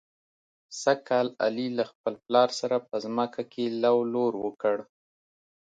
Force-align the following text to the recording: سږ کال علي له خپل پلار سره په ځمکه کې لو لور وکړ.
سږ 0.81 0.99
کال 1.09 1.27
علي 1.45 1.67
له 1.77 1.83
خپل 1.91 2.13
پلار 2.25 2.49
سره 2.59 2.77
په 2.87 2.95
ځمکه 3.03 3.41
کې 3.53 3.65
لو 3.83 3.97
لور 4.13 4.33
وکړ. 4.45 4.77